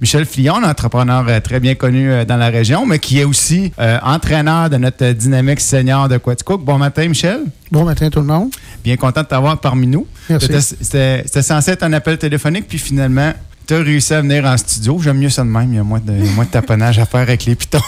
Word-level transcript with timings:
Michel 0.00 0.26
Fillon, 0.26 0.62
un 0.62 0.70
entrepreneur 0.70 1.26
euh, 1.28 1.40
très 1.40 1.58
bien 1.58 1.74
connu 1.74 2.08
euh, 2.08 2.24
dans 2.24 2.36
la 2.36 2.50
région, 2.50 2.86
mais 2.86 3.00
qui 3.00 3.18
est 3.18 3.24
aussi 3.24 3.72
euh, 3.80 3.98
entraîneur 4.04 4.70
de 4.70 4.76
notre 4.76 5.10
dynamique 5.10 5.58
senior 5.58 6.08
de 6.08 6.18
Quaticook. 6.18 6.64
Bon 6.64 6.78
matin, 6.78 7.08
Michel. 7.08 7.40
Bon 7.72 7.84
matin, 7.84 8.08
tout 8.08 8.20
le 8.20 8.26
monde. 8.26 8.52
Bien 8.84 8.96
content 8.96 9.22
de 9.22 9.26
t'avoir 9.26 9.58
parmi 9.58 9.88
nous. 9.88 10.06
Merci. 10.30 10.76
C'était 10.80 11.42
censé 11.42 11.72
être 11.72 11.82
un 11.82 11.92
appel 11.94 12.16
téléphonique, 12.16 12.68
puis 12.68 12.78
finalement, 12.78 13.32
tu 13.68 13.74
as 13.74 13.78
réussi 13.78 14.14
à 14.14 14.22
venir 14.22 14.44
en 14.46 14.56
studio. 14.56 14.98
J'aime 15.02 15.18
mieux 15.18 15.28
ça 15.30 15.42
de 15.42 15.48
même. 15.48 15.72
Il 15.72 15.76
y 15.76 15.78
a 15.78 15.84
moins 15.84 16.00
de, 16.00 16.12
il 16.12 16.24
y 16.26 16.28
a 16.28 16.32
moins 16.32 16.44
de 16.46 16.50
taponnage 16.50 16.98
à 16.98 17.04
faire 17.06 17.20
avec 17.20 17.44
les 17.44 17.54
pitons. 17.54 17.78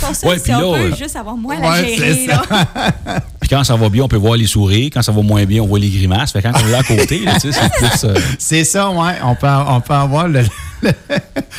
Pour 0.00 0.14
ça, 0.14 0.28
Ouais, 0.28 0.38
si 0.38 0.52
on 0.52 0.72
là, 0.72 0.78
peut 0.78 0.92
euh, 0.92 0.96
juste 0.96 1.16
avoir 1.16 1.36
moins 1.36 1.56
à 1.60 1.70
Ouais, 1.72 1.96
gérer. 1.96 2.14
c'est 2.14 2.26
Là. 2.26 2.42
Puis 3.40 3.48
quand 3.48 3.64
ça 3.64 3.76
va 3.76 3.88
bien, 3.88 4.04
on 4.04 4.08
peut 4.08 4.16
voir 4.16 4.36
les 4.36 4.46
souris. 4.46 4.90
Quand 4.90 5.02
ça 5.02 5.12
va 5.12 5.22
moins 5.22 5.44
bien, 5.44 5.62
on 5.62 5.66
voit 5.66 5.78
les 5.78 5.90
grimaces. 5.90 6.32
Fait 6.32 6.42
que 6.42 6.48
quand 6.48 6.58
on 6.62 6.68
est 6.68 6.70
là 6.70 6.78
à 6.78 6.82
côté, 6.82 7.18
là, 7.20 7.34
tu 7.40 7.52
sais, 7.52 7.58
c'est 7.60 7.72
plus. 7.72 8.04
euh, 8.04 8.14
C'est 8.38 8.64
ça, 8.64 8.90
ouais. 8.90 9.14
On 9.24 9.34
peut, 9.34 9.46
on 9.48 9.80
peut 9.80 9.94
avoir 9.94 10.28
le. 10.28 10.42
le- 10.82 10.90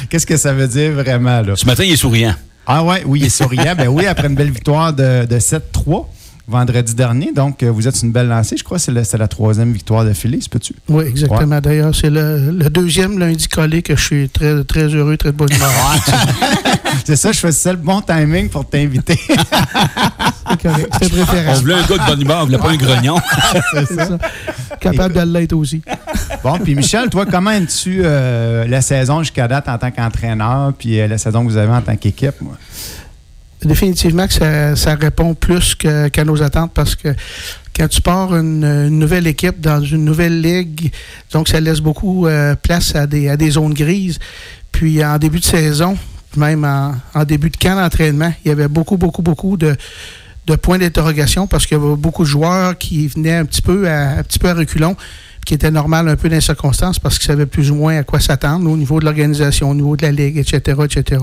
Qu'est-ce 0.09 0.25
que 0.25 0.37
ça 0.37 0.53
veut 0.53 0.67
dire 0.67 0.91
vraiment, 0.93 1.41
là? 1.41 1.55
Ce 1.55 1.65
matin, 1.65 1.83
il 1.83 1.91
est 1.91 1.95
souriant. 1.97 2.33
Ah 2.65 2.83
ouais, 2.83 3.03
oui, 3.05 3.19
il 3.21 3.25
est 3.25 3.29
souriant. 3.29 3.73
ben 3.75 3.87
oui, 3.87 4.05
après 4.07 4.27
une 4.27 4.35
belle 4.35 4.51
victoire 4.51 4.93
de, 4.93 5.25
de 5.25 5.39
7-3 5.39 6.05
vendredi 6.51 6.93
dernier. 6.93 7.31
Donc, 7.33 7.63
euh, 7.63 7.71
vous 7.71 7.87
êtes 7.87 7.99
une 8.03 8.11
belle 8.11 8.27
lancée. 8.27 8.57
Je 8.57 8.63
crois 8.63 8.77
que 8.77 8.83
c'est 8.83 9.17
la, 9.17 9.27
troisième 9.27 9.71
victoire 9.73 10.05
d'affilée, 10.05 10.39
se 10.41 10.49
peux-tu? 10.49 10.75
Oui, 10.89 11.05
exactement. 11.05 11.59
D'ailleurs, 11.59 11.95
c'est 11.95 12.09
le, 12.09 12.51
le 12.51 12.69
deuxième 12.69 13.17
lundi 13.17 13.47
collé 13.47 13.81
que 13.81 13.95
je 13.95 14.01
suis 14.03 14.29
très, 14.29 14.63
très 14.63 14.87
heureux, 14.87 15.17
très 15.17 15.31
de 15.31 15.37
bonne 15.37 15.51
humeur. 15.51 15.71
C'est 17.05 17.15
ça, 17.15 17.31
je 17.31 17.39
faisais 17.39 17.71
le 17.71 17.77
bon 17.77 18.01
timing 18.01 18.49
pour 18.49 18.67
t'inviter. 18.67 19.17
C'est 19.27 20.61
correct. 20.61 20.93
C'est 20.99 21.05
On 21.05 21.09
préférable. 21.09 21.59
voulait 21.59 21.73
un 21.75 21.81
gars 21.83 21.97
de 21.97 22.05
bonne 22.05 22.21
humeur, 22.21 22.39
on 22.41 22.45
voulait 22.45 22.57
pas 22.57 22.69
un 22.71 22.77
grognon. 22.77 23.15
C'est 23.73 23.95
ça. 23.95 24.17
Capable 24.79 25.13
de 25.15 25.21
l'être 25.21 25.53
aussi. 25.53 25.81
bon, 26.43 26.59
puis 26.59 26.75
Michel, 26.75 27.09
toi, 27.09 27.25
comment 27.25 27.51
aimes-tu 27.51 28.01
euh, 28.03 28.67
la 28.67 28.81
saison 28.81 29.19
jusqu'à 29.23 29.47
date 29.47 29.69
en 29.69 29.77
tant 29.77 29.91
qu'entraîneur, 29.91 30.73
puis 30.77 30.99
euh, 30.99 31.07
la 31.07 31.17
saison 31.17 31.45
que 31.45 31.49
vous 31.49 31.57
avez 31.57 31.71
en 31.73 31.81
tant 31.81 31.95
qu'équipe? 31.95 32.35
Définitivement 33.63 34.27
que 34.27 34.33
ça, 34.75 34.95
répond 34.95 35.35
plus 35.35 35.75
qu'à 35.75 36.25
nos 36.25 36.41
attentes 36.41 36.71
parce 36.73 36.95
que 36.95 37.09
quand 37.75 37.87
tu 37.87 38.01
pars 38.01 38.35
une, 38.35 38.89
nouvelle 38.89 39.27
équipe 39.27 39.61
dans 39.61 39.81
une 39.81 40.03
nouvelle 40.03 40.41
ligue, 40.41 40.91
donc 41.31 41.47
ça 41.47 41.59
laisse 41.59 41.79
beaucoup 41.79 42.27
euh, 42.27 42.55
place 42.55 42.95
à 42.95 43.05
des, 43.05 43.29
à 43.29 43.37
des 43.37 43.51
zones 43.51 43.73
grises. 43.73 44.19
Puis 44.71 45.03
en 45.05 45.17
début 45.19 45.39
de 45.39 45.45
saison, 45.45 45.97
même 46.35 46.65
en, 46.65 46.95
en 47.13 47.23
début 47.23 47.49
de 47.49 47.57
camp 47.57 47.75
d'entraînement, 47.75 48.33
il 48.43 48.49
y 48.49 48.51
avait 48.51 48.67
beaucoup, 48.67 48.97
beaucoup, 48.97 49.21
beaucoup 49.21 49.57
de, 49.57 49.75
de 50.47 50.55
points 50.55 50.77
d'interrogation 50.77 51.47
parce 51.47 51.65
qu'il 51.65 51.77
y 51.77 51.81
avait 51.81 51.95
beaucoup 51.95 52.23
de 52.23 52.29
joueurs 52.29 52.77
qui 52.77 53.07
venaient 53.07 53.35
un 53.35 53.45
petit 53.45 53.61
peu 53.61 53.87
à, 53.87 54.17
un 54.17 54.23
petit 54.23 54.39
peu 54.39 54.49
à 54.49 54.53
reculons, 54.53 54.95
qui 55.45 55.53
était 55.55 55.71
normal 55.71 56.07
un 56.07 56.15
peu 56.15 56.29
dans 56.29 56.35
les 56.35 56.41
circonstances 56.41 56.99
parce 56.99 57.17
qu'ils 57.17 57.27
savaient 57.27 57.45
plus 57.47 57.71
ou 57.71 57.75
moins 57.75 57.97
à 57.97 58.03
quoi 58.03 58.19
s'attendre 58.19 58.69
au 58.69 58.77
niveau 58.77 58.99
de 58.99 59.05
l'organisation, 59.05 59.69
au 59.71 59.73
niveau 59.73 59.95
de 59.97 60.03
la 60.03 60.11
ligue, 60.11 60.37
etc., 60.37 60.77
etc. 60.83 61.21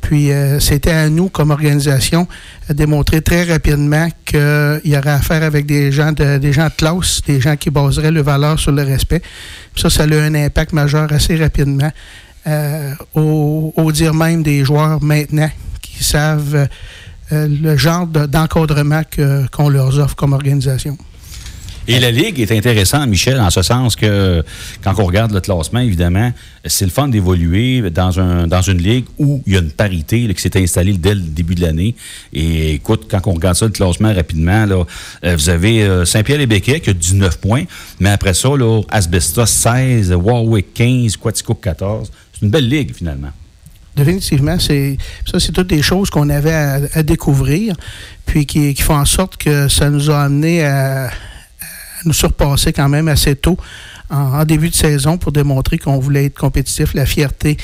Puis 0.00 0.30
euh, 0.30 0.60
c'était 0.60 0.92
à 0.92 1.08
nous, 1.08 1.28
comme 1.28 1.50
organisation, 1.50 2.28
de 2.68 2.74
démontrer 2.74 3.20
très 3.20 3.42
rapidement 3.44 4.08
qu'il 4.24 4.80
y 4.84 4.96
aurait 4.96 5.10
affaire 5.10 5.42
avec 5.42 5.66
des 5.66 5.90
gens 5.90 6.12
de, 6.12 6.38
des 6.38 6.52
gens 6.52 6.66
de 6.68 6.72
classe, 6.74 7.20
des 7.26 7.40
gens 7.40 7.56
qui 7.56 7.70
baseraient 7.70 8.12
le 8.12 8.22
valeur 8.22 8.60
sur 8.60 8.70
le 8.70 8.82
respect. 8.82 9.22
Ça, 9.74 9.90
ça 9.90 10.04
a 10.04 10.06
eu 10.06 10.14
un 10.14 10.34
impact 10.34 10.72
majeur 10.72 11.12
assez 11.12 11.34
rapidement 11.36 11.90
euh, 12.46 12.94
au, 13.14 13.90
dire 13.92 14.14
même 14.14 14.42
des 14.42 14.64
joueurs 14.64 15.02
maintenant 15.02 15.50
qui 15.82 16.04
savent 16.04 16.68
euh, 17.32 17.48
le 17.48 17.76
genre 17.76 18.06
de- 18.06 18.26
d'encadrement 18.26 19.02
qu'on 19.52 19.68
leur 19.68 19.98
offre 19.98 20.14
comme 20.14 20.32
organisation. 20.32 20.96
Et 21.90 21.98
la 22.00 22.10
Ligue 22.10 22.38
est 22.38 22.52
intéressante, 22.52 23.08
Michel, 23.08 23.40
en 23.40 23.48
ce 23.48 23.62
sens 23.62 23.96
que 23.96 24.44
quand 24.84 24.92
on 24.98 25.04
regarde 25.06 25.32
le 25.32 25.40
classement, 25.40 25.80
évidemment, 25.80 26.34
c'est 26.66 26.84
le 26.84 26.90
fun 26.90 27.08
d'évoluer 27.08 27.88
dans, 27.88 28.20
un, 28.20 28.46
dans 28.46 28.60
une 28.60 28.76
Ligue 28.76 29.06
où 29.18 29.42
il 29.46 29.54
y 29.54 29.56
a 29.56 29.60
une 29.60 29.70
parité 29.70 30.28
qui 30.34 30.42
s'est 30.42 30.60
installée 30.60 30.98
dès 30.98 31.14
le 31.14 31.22
début 31.22 31.54
de 31.54 31.62
l'année. 31.62 31.94
Et 32.34 32.74
écoute, 32.74 33.06
quand 33.10 33.26
on 33.26 33.32
regarde 33.32 33.56
ça, 33.56 33.64
le 33.64 33.72
classement 33.72 34.12
rapidement, 34.12 34.66
là, 34.66 34.84
euh, 35.24 35.34
vous 35.34 35.48
avez 35.48 35.82
euh, 35.82 36.04
Saint-Pierre-et-Béquet 36.04 36.80
qui 36.80 36.90
a 36.90 36.92
19 36.92 37.38
points, 37.38 37.64
mais 38.00 38.10
après 38.10 38.34
ça, 38.34 38.50
là, 38.50 38.82
Asbestos 38.90 39.46
16, 39.46 40.12
Warwick 40.12 40.74
15, 40.74 41.16
Quaticook 41.16 41.62
14. 41.62 42.12
C'est 42.34 42.42
une 42.42 42.50
belle 42.50 42.68
Ligue, 42.68 42.94
finalement. 42.94 43.30
Définitivement, 43.96 44.58
c'est 44.58 44.98
ça, 45.24 45.40
c'est 45.40 45.52
toutes 45.52 45.68
des 45.68 45.80
choses 45.80 46.10
qu'on 46.10 46.28
avait 46.28 46.88
à, 46.92 47.02
découvrir, 47.02 47.74
puis 48.26 48.44
qui, 48.44 48.74
qui 48.74 48.82
font 48.82 48.94
en 48.96 49.06
sorte 49.06 49.38
que 49.38 49.68
ça 49.68 49.88
nous 49.88 50.10
a 50.10 50.20
amené 50.24 50.66
à 50.66 51.10
nous 52.04 52.12
surpasser 52.12 52.72
quand 52.72 52.88
même 52.88 53.08
assez 53.08 53.34
tôt 53.36 53.56
en, 54.10 54.44
début 54.44 54.70
de 54.70 54.74
saison 54.74 55.18
pour 55.18 55.32
démontrer 55.32 55.76
qu'on 55.78 55.98
voulait 55.98 56.26
être 56.26 56.38
compétitif, 56.38 56.94
la 56.94 57.04
fierté, 57.04 57.58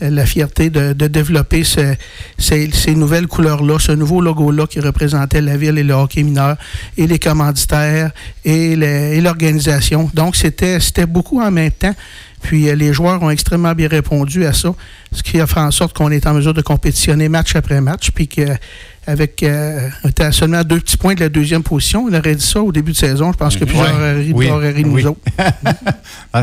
euh, 0.00 0.08
la 0.08 0.24
fierté 0.24 0.70
de, 0.70 0.92
développer 1.08 1.62
ce- 1.62 1.94
ces, 2.38 2.70
ces 2.70 2.94
nouvelles 2.94 3.26
couleurs-là, 3.26 3.78
ce 3.78 3.92
nouveau 3.92 4.22
logo-là 4.22 4.66
qui 4.66 4.80
représentait 4.80 5.42
la 5.42 5.56
ville 5.58 5.76
et 5.76 5.82
le 5.82 5.92
hockey 5.92 6.22
mineur, 6.22 6.56
et 6.96 7.06
les 7.06 7.18
commanditaires 7.18 8.12
et 8.44 8.76
l'organisation. 9.20 10.10
Donc, 10.14 10.36
c'était 10.36 10.80
c'était 10.80 11.06
beaucoup 11.06 11.40
en 11.40 11.50
même 11.50 11.70
temps. 11.72 11.94
Puis 12.42 12.70
euh, 12.70 12.74
les 12.74 12.94
joueurs 12.94 13.22
ont 13.22 13.28
extrêmement 13.28 13.74
bien 13.74 13.88
répondu 13.88 14.46
à 14.46 14.54
ça, 14.54 14.74
ce 15.12 15.22
qui 15.22 15.38
a 15.40 15.46
fait 15.46 15.60
en 15.60 15.70
sorte 15.70 15.94
qu'on 15.94 16.10
est 16.10 16.26
en 16.26 16.32
mesure 16.32 16.54
de 16.54 16.62
compétitionner 16.62 17.28
match 17.28 17.54
après 17.54 17.82
match, 17.82 18.10
puis 18.12 18.28
était 20.04 20.32
seulement 20.32 20.58
à 20.58 20.64
deux 20.64 20.80
petits 20.80 20.96
points 20.96 21.14
de 21.14 21.20
la 21.20 21.28
deuxième 21.28 21.62
position, 21.62 22.08
il 22.08 22.16
aurait 22.16 22.34
dit 22.34 22.44
ça 22.44 22.60
au 22.62 22.72
début 22.72 22.92
de 22.92 22.96
saison. 22.96 23.32
Je 23.32 23.36
pense 23.38 23.56
que 23.56 23.64
plusieurs 23.64 23.86
Ouais. 23.88 23.92
auraient 23.94 24.14
ri- 24.22 24.32
Oui. 24.34 24.50
auraient 24.50 24.70
ri 24.72 24.82
de 24.82 24.88
nous 24.88 24.94
Oui. 24.94 25.06
autres. 25.06 25.20
Ah, 26.32 26.42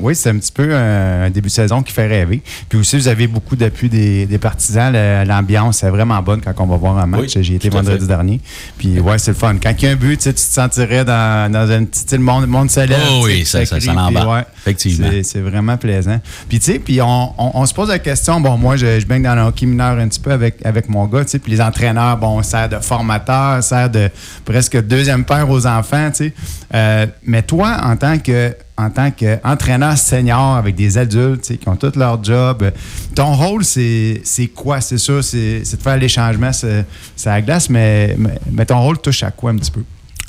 oui, 0.00 0.14
c'est 0.16 0.30
un 0.30 0.36
petit 0.38 0.50
peu 0.52 0.74
un, 0.74 1.24
un 1.24 1.30
début 1.30 1.48
de 1.48 1.52
saison 1.52 1.82
qui 1.82 1.92
fait 1.92 2.06
rêver. 2.06 2.42
Puis 2.68 2.78
aussi, 2.78 2.96
vous 2.96 3.06
avez 3.08 3.26
beaucoup 3.28 3.54
d'appui 3.56 3.88
des, 3.88 4.26
des 4.26 4.38
partisans. 4.38 4.92
Le- 4.92 5.24
l'ambiance 5.24 5.82
est 5.84 5.90
vraiment 5.90 6.20
bonne 6.22 6.40
quand 6.40 6.52
on 6.58 6.66
va 6.66 6.76
voir 6.76 6.98
un 6.98 7.06
match. 7.06 7.36
Oui, 7.36 7.42
J'y 7.44 7.54
étais 7.54 7.68
vendredi 7.68 8.00
fait. 8.00 8.06
dernier. 8.06 8.40
Puis 8.78 8.98
ouais, 8.98 9.18
c'est 9.18 9.30
le 9.30 9.36
fun. 9.36 9.54
Quand 9.62 9.72
il 9.78 9.84
y 9.84 9.88
a 9.88 9.92
un 9.92 9.96
but, 9.96 10.18
tu 10.18 10.32
te 10.34 10.40
sentirais 10.40 11.04
dans, 11.04 11.50
dans 11.52 11.70
un 11.70 11.84
petit 11.84 12.18
monde, 12.18 12.46
monde 12.46 12.68
lève, 12.76 12.96
Oh 13.10 13.22
oui, 13.24 13.44
ça- 13.44 13.64
ça- 13.64 13.80
ça 13.80 13.92
ouais, 13.92 14.44
Effectivement. 14.58 15.08
C'est, 15.10 15.22
c'est 15.22 15.40
vraiment 15.40 15.76
plaisant. 15.76 16.20
Puis 16.48 16.58
tu 16.58 16.72
sais, 16.72 16.78
puis 16.78 17.00
on, 17.00 17.32
on- 17.38 17.50
on 17.54 17.66
se 17.66 17.74
pose 17.74 17.88
la 17.88 17.98
question, 17.98 18.40
bon, 18.40 18.56
moi, 18.56 18.76
je, 18.76 18.98
je 18.98 19.06
baigne 19.06 19.22
dans 19.22 19.34
le 19.34 19.42
hockey 19.42 19.66
mineur 19.66 19.98
un 19.98 20.08
petit 20.08 20.20
peu 20.20 20.32
avec, 20.32 20.56
avec 20.64 20.88
mon 20.88 21.06
gars, 21.06 21.24
tu 21.24 21.30
sais, 21.32 21.38
puis 21.38 21.52
les 21.52 21.60
entraîneurs, 21.60 22.07
bon, 22.16 22.38
on 22.38 22.42
sert 22.42 22.68
de 22.68 22.76
formateur, 22.80 23.62
sert 23.62 23.90
de 23.90 24.10
presque 24.44 24.80
deuxième 24.82 25.24
père 25.24 25.48
aux 25.50 25.66
enfants, 25.66 26.10
tu 26.10 26.16
sais. 26.28 26.34
Euh, 26.74 27.06
mais 27.24 27.42
toi, 27.42 27.78
en 27.84 27.96
tant 27.96 28.18
que 28.18 28.54
en 28.76 28.90
tant 28.90 29.10
qu'entraîneur 29.10 29.98
senior 29.98 30.56
avec 30.56 30.76
des 30.76 30.96
adultes 30.98 31.40
tu 31.42 31.46
sais, 31.54 31.56
qui 31.58 31.68
ont 31.68 31.74
tout 31.74 31.90
leur 31.96 32.22
job, 32.22 32.70
ton 33.14 33.34
rôle, 33.34 33.64
c'est 33.64 34.22
quoi? 34.54 34.80
C'est 34.80 34.98
ça, 34.98 35.20
c'est 35.20 35.60
de 35.60 35.82
faire 35.82 35.96
les 35.96 36.08
changements, 36.08 36.52
c'est 36.52 36.84
c'est 37.16 37.28
à 37.28 37.34
la 37.34 37.42
glace, 37.42 37.68
mais, 37.70 38.14
mais, 38.16 38.38
mais 38.52 38.64
ton 38.66 38.80
rôle 38.80 38.98
touche 38.98 39.22
à 39.24 39.30
quoi 39.32 39.50
un 39.50 39.56
petit 39.56 39.72
peu? 39.72 39.82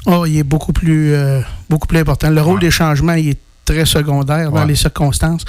Oh, 0.07 0.25
il 0.25 0.37
est 0.39 0.43
beaucoup 0.43 0.73
plus, 0.73 1.13
euh, 1.13 1.41
beaucoup 1.69 1.85
plus 1.85 1.99
important. 1.99 2.29
Le 2.31 2.41
rôle 2.41 2.55
Ouais. 2.55 2.61
des 2.61 2.71
changements, 2.71 3.13
il 3.13 3.29
est 3.29 3.39
très 3.65 3.85
secondaire 3.85 4.51
dans 4.51 4.65
les 4.65 4.75
circonstances. 4.75 5.45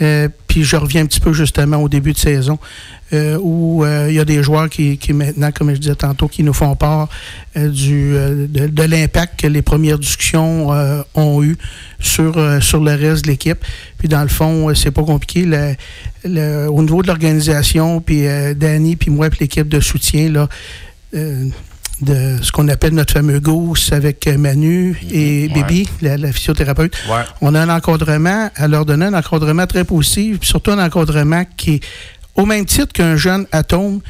Euh, 0.00 0.28
puis 0.48 0.64
je 0.64 0.76
reviens 0.76 1.02
un 1.02 1.06
petit 1.06 1.20
peu 1.20 1.32
justement 1.32 1.76
au 1.76 1.88
début 1.88 2.12
de 2.12 2.18
saison 2.18 2.58
euh, 3.12 3.38
où 3.40 3.84
euh, 3.84 4.06
il 4.08 4.14
y 4.14 4.20
a 4.20 4.24
des 4.24 4.42
joueurs 4.42 4.70
qui, 4.70 4.98
maintenant, 5.12 5.50
comme 5.52 5.72
je 5.74 5.78
disais 5.78 5.94
tantôt, 5.94 6.28
qui 6.28 6.42
nous 6.42 6.54
font 6.54 6.74
part 6.76 7.08
du, 7.54 8.14
de, 8.14 8.82
l'impact 8.82 9.40
que 9.40 9.46
les 9.46 9.60
premières 9.60 9.98
discussions 9.98 10.70
ont 11.14 11.42
eu 11.42 11.56
sur, 12.00 12.62
sur 12.62 12.80
le 12.80 12.94
reste 12.94 13.24
de 13.24 13.30
l'équipe. 13.30 13.58
Puis 13.98 14.08
dans 14.08 14.22
le 14.22 14.28
fond, 14.28 14.74
c'est 14.74 14.90
pas 14.90 15.04
compliqué. 15.04 15.44
Au 16.24 16.82
niveau 16.82 17.02
de 17.02 17.06
l'organisation, 17.06 18.00
puis 18.00 18.24
Danny, 18.56 18.96
puis 18.96 19.10
moi, 19.10 19.28
puis 19.28 19.40
l'équipe 19.42 19.68
de 19.68 19.80
soutien, 19.80 20.30
là, 20.30 20.48
de 22.00 22.38
ce 22.42 22.50
qu'on 22.50 22.66
appelle 22.68 22.94
notre 22.94 23.12
fameux 23.12 23.38
Goose 23.38 23.90
avec 23.92 24.26
euh, 24.26 24.36
Manu 24.36 24.98
et 25.10 25.48
Ouais. 25.54 25.62
Bibi, 25.62 25.88
la, 26.00 26.16
la 26.16 26.32
physiothérapeute. 26.32 26.94
Ouais. 27.08 27.22
On 27.40 27.54
a 27.54 27.60
un 27.60 27.68
encadrement 27.68 28.50
à 28.56 28.66
leur 28.68 28.84
donner, 28.84 29.06
un 29.06 29.14
encadrement 29.14 29.66
très 29.66 29.84
positif, 29.84 30.38
puis 30.40 30.48
surtout 30.48 30.72
un 30.72 30.84
encadrement 30.84 31.44
qui 31.56 31.74
est 31.74 31.80
au 32.34 32.44
même 32.46 32.64
titre 32.64 32.92
qu'un 32.92 33.14
jeune 33.16 33.46
atome 33.52 34.00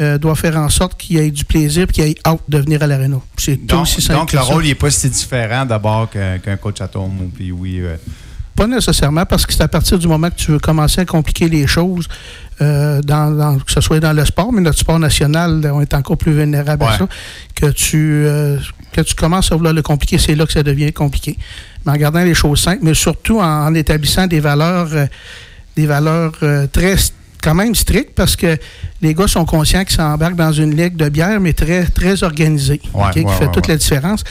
euh, 0.00 0.18
doit 0.18 0.34
faire 0.34 0.56
en 0.58 0.68
sorte 0.68 1.00
qu'il 1.00 1.16
ait 1.16 1.30
du 1.30 1.44
plaisir 1.44 1.84
et 1.84 1.92
qu'il 1.92 2.04
ait 2.04 2.14
hâte 2.26 2.40
de 2.48 2.58
venir 2.58 2.82
à 2.82 2.86
l'aréna. 2.86 3.16
C'est 3.36 3.56
tout 3.56 3.66
Donc, 3.66 3.82
aussi 3.82 4.02
simple 4.02 4.18
donc 4.20 4.32
le 4.32 4.40
rôle 4.40 4.64
n'est 4.64 4.74
pas 4.74 4.90
si 4.90 5.08
différent 5.08 5.64
d'abord 5.64 6.10
qu'un 6.10 6.38
qu'un 6.38 6.56
coach 6.56 6.80
atome 6.80 7.20
ou 7.22 7.28
puis 7.34 7.50
oui. 7.50 7.80
euh, 7.80 7.96
Pas 8.54 8.66
nécessairement, 8.66 9.24
parce 9.24 9.46
que 9.46 9.52
c'est 9.54 9.62
à 9.62 9.68
partir 9.68 9.98
du 9.98 10.06
moment 10.06 10.28
que 10.30 10.36
tu 10.36 10.50
veux 10.50 10.58
commencer 10.58 11.00
à 11.00 11.04
compliquer 11.04 11.48
les 11.48 11.66
choses, 11.66 12.08
euh, 12.60 13.00
dans, 13.02 13.30
dans- 13.30 13.58
que 13.58 13.70
ce 13.72 13.80
soit 13.80 14.00
dans 14.00 14.12
le 14.12 14.24
sport, 14.24 14.52
mais 14.52 14.60
notre 14.60 14.78
sport 14.78 14.98
national, 14.98 15.68
on 15.72 15.80
est 15.80 15.94
encore 15.94 16.16
plus 16.18 16.32
vulnérable 16.32 16.82
à 16.84 16.98
ça, 16.98 17.08
que 17.54 17.66
tu, 17.66 18.24
euh, 18.26 18.56
que 18.92 19.00
tu 19.00 19.14
commences 19.14 19.52
à 19.52 19.56
vouloir 19.56 19.74
le 19.74 19.82
compliquer, 19.82 20.18
c'est 20.18 20.34
là 20.34 20.44
que 20.46 20.52
ça 20.52 20.62
devient 20.62 20.92
compliqué. 20.92 21.36
Mais 21.86 21.92
en 21.92 21.96
gardant 21.96 22.22
les 22.24 22.34
choses 22.34 22.60
simples, 22.60 22.80
mais 22.82 22.94
surtout 22.94 23.38
en, 23.40 23.66
en 23.66 23.74
établissant 23.74 24.26
des 24.26 24.40
valeurs, 24.40 24.88
euh, 24.92 25.06
des 25.76 25.86
valeurs 25.86 26.32
euh, 26.42 26.66
très 26.66 26.96
quand 27.40 27.54
même 27.54 27.74
strictes, 27.76 28.14
parce 28.16 28.34
que 28.34 28.56
les 29.00 29.14
gars 29.14 29.28
sont 29.28 29.44
conscients 29.44 29.84
qu'ils 29.84 29.94
s'embarquent 29.96 30.34
dans 30.34 30.50
une 30.52 30.74
ligue 30.76 30.96
de 30.96 31.08
bière, 31.08 31.38
mais 31.40 31.52
très, 31.52 31.84
très 31.84 32.24
organisée, 32.24 32.80
Ouais, 32.92 33.04
qui 33.12 33.20
fait 33.38 33.50
toute 33.52 33.68
la 33.68 33.76
différence. 33.76 34.24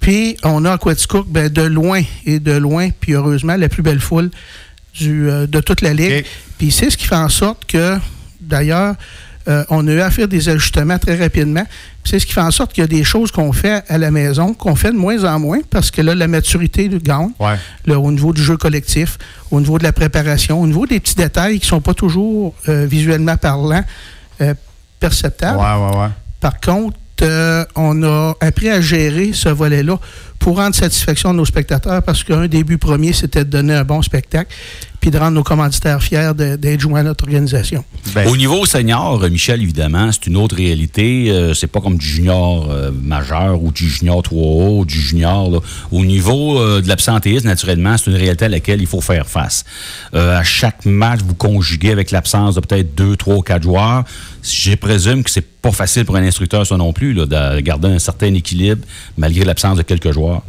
Puis, 0.00 0.36
on 0.44 0.64
a 0.66 0.72
à 0.72 0.78
Quaticook, 0.78 1.26
ben, 1.30 1.48
de 1.48 1.62
loin 1.62 2.02
et 2.26 2.40
de 2.40 2.52
loin, 2.52 2.88
puis 3.00 3.14
heureusement, 3.14 3.56
la 3.56 3.68
plus 3.70 3.82
belle 3.82 4.00
foule 4.00 4.30
du, 4.94 5.28
euh, 5.30 5.46
de 5.46 5.60
toute 5.60 5.80
la 5.80 5.92
Ligue. 5.94 6.24
Puis 6.58 6.70
c'est 6.70 6.90
ce 6.90 6.96
qui 6.96 7.06
fait 7.06 7.14
en 7.16 7.28
sorte 7.28 7.64
que, 7.66 7.96
d'ailleurs, 8.40 8.94
euh, 9.48 9.64
on 9.70 9.86
a 9.88 9.92
eu 9.92 10.00
à 10.00 10.10
faire 10.10 10.28
des 10.28 10.48
ajustements 10.48 10.98
très 10.98 11.16
rapidement. 11.16 11.64
Puis 12.02 12.10
C'est 12.12 12.18
ce 12.20 12.26
qui 12.26 12.32
fait 12.32 12.40
en 12.40 12.50
sorte 12.52 12.72
qu'il 12.72 12.82
y 12.82 12.84
a 12.84 12.88
des 12.88 13.02
choses 13.02 13.32
qu'on 13.32 13.52
fait 13.52 13.82
à 13.88 13.98
la 13.98 14.10
maison, 14.12 14.54
qu'on 14.54 14.76
fait 14.76 14.92
de 14.92 14.96
moins 14.96 15.24
en 15.24 15.40
moins, 15.40 15.58
parce 15.68 15.90
que 15.90 16.00
là, 16.02 16.14
la 16.14 16.28
maturité 16.28 16.88
gagne 17.02 17.30
Ouais. 17.40 17.56
là, 17.86 17.98
au 17.98 18.10
niveau 18.12 18.32
du 18.32 18.42
jeu 18.42 18.56
collectif, 18.56 19.18
au 19.50 19.58
niveau 19.60 19.78
de 19.78 19.82
la 19.84 19.92
préparation, 19.92 20.60
au 20.60 20.66
niveau 20.66 20.86
des 20.86 21.00
petits 21.00 21.16
détails 21.16 21.58
qui 21.58 21.66
ne 21.66 21.70
sont 21.70 21.80
pas 21.80 21.94
toujours 21.94 22.54
euh, 22.68 22.86
visuellement 22.86 23.36
parlants, 23.36 23.84
euh, 24.40 24.54
perceptables. 25.00 25.58
ouais, 25.58 25.98
ouais. 25.98 26.08
Par 26.40 26.60
contre, 26.60 26.96
euh, 27.22 27.64
on 27.76 28.02
a 28.02 28.34
appris 28.40 28.68
à 28.68 28.80
gérer 28.80 29.32
ce 29.32 29.48
volet-là 29.48 29.98
pour 30.38 30.56
rendre 30.56 30.74
satisfaction 30.74 31.30
à 31.30 31.32
nos 31.32 31.44
spectateurs 31.44 32.02
parce 32.02 32.24
qu'un 32.24 32.48
des 32.48 32.64
buts 32.64 32.78
premiers, 32.78 33.12
c'était 33.12 33.44
de 33.44 33.50
donner 33.50 33.74
un 33.74 33.84
bon 33.84 34.02
spectacle 34.02 34.54
puis 35.02 35.10
de 35.10 35.18
rendre 35.18 35.32
nos 35.32 35.42
commanditaires 35.42 36.00
fiers 36.00 36.30
d'être 36.36 36.80
joints 36.80 37.00
à 37.00 37.02
notre 37.02 37.24
organisation. 37.24 37.84
Ben, 38.14 38.28
Au 38.28 38.36
niveau 38.36 38.64
senior, 38.66 39.18
Michel, 39.28 39.60
évidemment, 39.60 40.12
c'est 40.12 40.28
une 40.28 40.36
autre 40.36 40.54
réalité. 40.54 41.28
Euh, 41.28 41.54
c'est 41.54 41.66
pas 41.66 41.80
comme 41.80 41.98
du 41.98 42.06
junior 42.06 42.70
euh, 42.70 42.92
majeur 42.92 43.60
ou 43.60 43.72
du 43.72 43.90
junior 43.90 44.22
3A 44.22 44.78
ou 44.78 44.84
du 44.84 45.00
junior. 45.00 45.50
là. 45.50 45.58
Au 45.90 46.04
niveau 46.04 46.56
euh, 46.60 46.80
de 46.80 46.86
l'absentéisme, 46.86 47.48
naturellement, 47.48 47.96
c'est 47.98 48.12
une 48.12 48.16
réalité 48.16 48.44
à 48.44 48.48
laquelle 48.48 48.80
il 48.80 48.86
faut 48.86 49.00
faire 49.00 49.26
face. 49.26 49.64
Euh, 50.14 50.38
à 50.38 50.44
chaque 50.44 50.86
match, 50.86 51.18
vous 51.26 51.34
conjuguez 51.34 51.90
avec 51.90 52.12
l'absence 52.12 52.54
de 52.54 52.60
peut-être 52.60 52.94
deux, 52.94 53.16
trois 53.16 53.34
ou 53.38 53.42
quatre 53.42 53.64
joueurs. 53.64 54.04
Je 54.44 54.76
présume 54.76 55.24
que 55.24 55.30
c'est 55.32 55.46
pas 55.60 55.72
facile 55.72 56.04
pour 56.04 56.14
un 56.14 56.22
instructeur, 56.22 56.64
ça 56.64 56.76
non 56.76 56.92
plus, 56.92 57.12
là, 57.12 57.26
de 57.26 57.60
garder 57.60 57.88
un 57.88 57.98
certain 57.98 58.32
équilibre 58.34 58.86
malgré 59.18 59.44
l'absence 59.44 59.78
de 59.78 59.82
quelques 59.82 60.12
joueurs. 60.12 60.42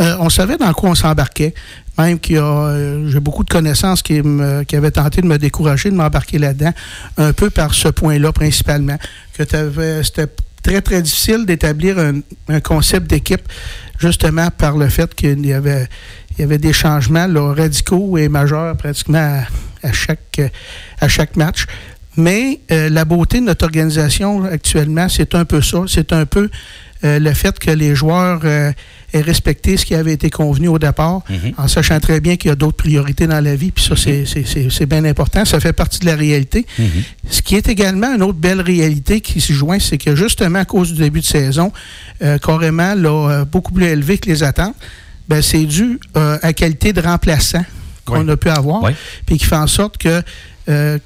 Euh, 0.00 0.16
on 0.18 0.28
savait 0.28 0.56
dans 0.56 0.72
quoi 0.72 0.90
on 0.90 0.94
s'embarquait. 0.94 1.54
Même 1.98 2.18
qu'il 2.18 2.36
y 2.36 2.38
a, 2.38 2.42
euh, 2.44 3.08
j'ai 3.08 3.20
beaucoup 3.20 3.44
de 3.44 3.50
connaissances 3.50 4.02
qui, 4.02 4.20
me- 4.20 4.64
qui 4.64 4.74
avaient 4.76 4.90
tenté 4.90 5.20
de 5.20 5.26
me 5.26 5.38
décourager 5.38 5.90
de 5.90 5.94
m'embarquer 5.94 6.38
là-dedans, 6.38 6.72
un 7.18 7.32
peu 7.32 7.50
par 7.50 7.72
ce 7.74 7.88
point-là 7.88 8.32
principalement, 8.32 8.98
que 9.36 9.44
c'était 10.02 10.26
très, 10.62 10.80
très 10.80 11.02
difficile 11.02 11.46
d'établir 11.46 11.96
un, 11.98 12.60
concept 12.60 13.08
d'équipe, 13.08 13.42
justement 13.98 14.48
par 14.50 14.76
le 14.76 14.88
fait 14.88 15.14
qu'il 15.14 15.46
y 15.46 15.52
avait, 15.52 15.88
des 16.38 16.72
changements 16.72 17.28
radicaux 17.54 18.18
et 18.18 18.28
majeurs 18.28 18.76
pratiquement 18.76 19.44
à, 19.82 19.86
à 19.88 19.92
chaque, 19.92 20.40
à 21.00 21.06
chaque 21.08 21.36
match. 21.36 21.66
Mais 22.16 22.60
euh, 22.70 22.88
la 22.90 23.04
beauté 23.04 23.40
de 23.40 23.44
notre 23.44 23.64
organisation 23.64 24.44
actuellement, 24.44 25.08
c'est 25.08 25.34
un 25.34 25.44
peu 25.44 25.60
ça. 25.60 25.78
C'est 25.88 26.12
un 26.12 26.26
peu 26.26 26.48
euh, 27.04 27.18
le 27.18 27.32
fait 27.34 27.58
que 27.58 27.70
les 27.70 27.94
joueurs 27.94 28.40
euh, 28.44 28.72
aient 29.12 29.20
respecté 29.20 29.76
ce 29.76 29.84
qui 29.84 29.94
avait 29.94 30.12
été 30.12 30.30
convenu 30.30 30.68
au 30.68 30.78
départ, 30.78 31.20
Mhm. 31.28 31.52
en 31.58 31.68
sachant 31.68 32.00
très 32.00 32.20
bien 32.20 32.36
qu'il 32.36 32.48
y 32.48 32.52
a 32.52 32.56
d'autres 32.56 32.76
priorités 32.76 33.26
dans 33.26 33.42
la 33.42 33.54
vie. 33.56 33.70
Puis 33.70 33.84
ça, 33.84 33.94
c'est- 33.96 34.24
c'est- 34.26 34.86
bien 34.86 35.04
important. 35.04 35.44
Ça 35.44 35.60
fait 35.60 35.72
partie 35.72 36.00
de 36.00 36.06
la 36.06 36.16
réalité. 36.16 36.66
Ce 37.30 37.42
qui 37.42 37.54
est 37.56 37.68
également 37.68 38.14
une 38.14 38.22
autre 38.22 38.38
belle 38.38 38.60
réalité 38.60 39.20
qui 39.20 39.40
se 39.40 39.52
joint, 39.52 39.78
c'est 39.78 39.98
que 39.98 40.14
justement 40.16 40.60
à 40.60 40.64
cause 40.64 40.92
du 40.92 40.98
début 41.00 41.20
de 41.20 41.24
saison, 41.26 41.72
euh, 42.22 42.38
carrément 42.38 42.94
là, 42.94 43.28
euh, 43.30 43.44
beaucoup 43.44 43.72
plus 43.72 43.86
élevé 43.86 44.18
que 44.18 44.28
les 44.28 44.42
attentes, 44.42 44.74
ben, 45.28 45.40
c'est 45.42 45.64
dû 45.64 45.98
à 46.14 46.38
la 46.42 46.52
qualité 46.52 46.92
de 46.92 47.00
remplaçant 47.00 47.64
qu'on 48.04 48.24
Oui. 48.26 48.30
a 48.32 48.36
pu 48.36 48.48
avoir, 48.50 48.82
Oui. 48.82 48.92
puis 49.26 49.38
qui 49.38 49.44
fait 49.46 49.56
en 49.56 49.66
sorte 49.66 49.96
que 49.98 50.22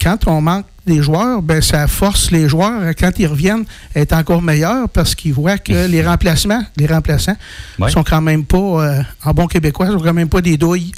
quand 0.02 0.26
on 0.26 0.40
manque 0.40 0.66
des 0.88 1.02
joueurs, 1.02 1.40
ben, 1.42 1.60
ça 1.62 1.86
force 1.86 2.30
les 2.32 2.48
joueurs, 2.48 2.80
euh, 2.82 2.92
quand 2.98 3.10
ils 3.18 3.26
reviennent, 3.26 3.64
à 3.94 4.00
être 4.00 4.12
encore 4.14 4.42
meilleurs 4.42 4.88
parce 4.88 5.14
qu'ils 5.14 5.32
voient 5.32 5.58
que 5.58 5.86
les 5.86 6.02
remplacements, 6.04 6.62
les 6.76 6.86
remplaçants, 6.86 7.36
Ouais. 7.78 7.90
sont 7.90 8.02
quand 8.02 8.20
même 8.20 8.44
pas, 8.44 8.56
euh, 8.58 9.02
en 9.24 9.32
bon 9.32 9.46
québécois, 9.46 9.86
sont 9.86 10.00
quand 10.00 10.12
même 10.14 10.28
pas 10.28 10.40
des 10.40 10.56
douilles. 10.56 10.90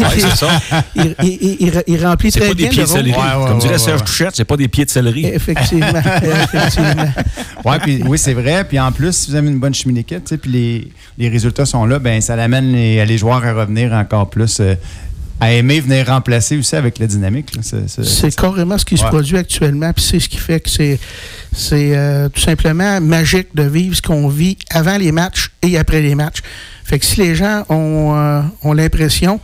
Ouais, 0.00 0.06
c'est 0.18 0.34
ça. 0.36 0.48
il, 0.96 1.14
il, 1.22 1.28
il- 1.40 1.56
il- 1.60 1.82
il 1.86 2.04
remplit 2.06 2.30
C'est 2.32 2.40
très 2.40 2.48
pas 2.48 2.54
des 2.54 2.62
bien 2.64 2.70
pieds 2.70 2.82
de 2.82 2.88
céleri. 2.88 3.10
Ouais, 3.12 3.16
ouais, 3.18 3.48
Comme 3.48 3.58
dirait 3.58 3.72
ouais, 3.74 3.78
Serge 3.78 4.00
ouais. 4.00 4.06
Touchette, 4.06 4.34
c'est 4.34 4.44
pas 4.44 4.56
des 4.56 4.68
pieds 4.68 4.84
de 4.84 4.90
céleri. 4.90 5.26
Effectivement. 5.26 5.86
effectivement. 6.42 7.12
Ouais, 7.64 7.78
puis 7.78 8.02
oui, 8.04 8.18
c'est 8.18 8.34
vrai. 8.34 8.64
Puis 8.64 8.78
en 8.80 8.90
plus, 8.92 9.12
si 9.12 9.30
vous 9.30 9.36
avez 9.36 9.48
une 9.48 9.58
bonne 9.58 9.74
sais, 10.28 10.38
puis 10.38 10.50
les, 10.50 10.92
les 11.18 11.28
résultats 11.28 11.66
sont 11.66 11.84
là, 11.86 11.98
ben 11.98 12.20
ça 12.20 12.36
l'amène 12.36 12.72
les, 12.72 13.04
les 13.04 13.18
joueurs 13.18 13.44
à 13.44 13.52
revenir 13.52 13.92
encore 13.92 14.30
plus, 14.30 14.58
euh, 14.60 14.74
à 15.40 15.52
aimer 15.52 15.80
venir 15.80 16.06
remplacer 16.06 16.56
aussi 16.56 16.76
avec 16.76 16.98
la 16.98 17.06
dynamique. 17.06 17.52
C'est- 17.62 18.34
carrément 18.36 18.78
ce 18.78 18.84
qui 18.84 18.96
se 18.96 19.04
produit 19.04 19.36
actuellement, 19.36 19.92
puis 19.92 20.04
c'est 20.04 20.20
ce 20.20 20.28
qui 20.28 20.36
fait 20.38 20.60
que 20.60 20.70
c'est 20.70 20.98
c'est 21.52 21.96
euh, 21.96 22.28
tout 22.28 22.40
simplement 22.40 23.00
magique 23.00 23.48
de 23.54 23.62
vivre 23.62 23.94
ce 23.96 24.02
qu'on 24.02 24.28
vit 24.28 24.56
avant 24.70 24.96
les 24.96 25.12
matchs 25.12 25.50
et 25.62 25.76
après 25.78 26.00
les 26.02 26.14
matchs. 26.14 26.38
Fait 26.84 26.98
que 26.98 27.04
si 27.06 27.20
les 27.20 27.34
gens 27.34 27.64
ont, 27.68 28.14
euh, 28.16 28.42
ont 28.62 28.72
l'impression 28.72 29.40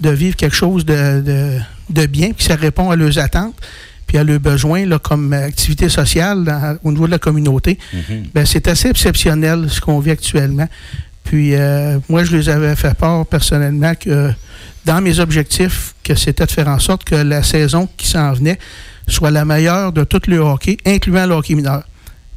de 0.00 0.10
vivre 0.10 0.36
quelque 0.36 0.54
chose 0.54 0.84
de, 0.84 1.20
de, 1.20 1.58
de 1.90 2.06
bien, 2.06 2.30
puis 2.32 2.44
ça 2.44 2.54
répond 2.54 2.90
à 2.90 2.96
leurs 2.96 3.18
attentes, 3.18 3.56
puis 4.06 4.16
à 4.18 4.24
leurs 4.24 4.40
besoins 4.40 4.86
là, 4.86 4.98
comme 4.98 5.32
activité 5.32 5.88
sociale 5.88 6.44
dans- 6.44 6.78
au 6.84 6.92
niveau 6.92 7.06
de 7.06 7.10
la 7.12 7.18
communauté, 7.18 7.78
Mhm. 7.92 8.24
ben, 8.34 8.46
c'est 8.46 8.68
assez 8.68 8.88
exceptionnel 8.88 9.66
ce 9.68 9.80
qu'on 9.80 9.98
vit 9.98 10.12
actuellement. 10.12 10.68
Puis 11.24 11.54
euh, 11.54 11.98
moi, 12.08 12.24
je 12.24 12.36
les 12.36 12.48
avais 12.48 12.74
fait 12.76 12.94
part 12.94 13.26
personnellement 13.26 13.94
que 13.94 14.30
dans 14.88 15.00
mes 15.02 15.18
objectifs, 15.20 15.94
que 16.02 16.14
c'était 16.14 16.46
de 16.46 16.50
faire 16.50 16.68
en 16.68 16.78
sorte 16.78 17.04
que 17.04 17.14
la 17.14 17.42
saison 17.42 17.88
qui 17.98 18.08
s'en 18.08 18.32
venait 18.32 18.58
soit 19.06 19.30
la 19.30 19.44
meilleure 19.44 19.92
de 19.92 20.02
tout 20.04 20.22
le 20.26 20.38
hockey, 20.38 20.78
incluant 20.86 21.26
le 21.26 21.34
hockey 21.34 21.54
mineur. 21.54 21.82